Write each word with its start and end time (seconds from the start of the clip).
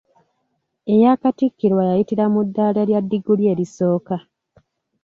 Eyakattikirwa 0.93 1.81
yayitira 1.89 2.25
mu 2.33 2.41
ddala 2.47 2.81
lya 2.89 2.99
ddiguli 3.03 3.43
erisooka. 3.53 4.15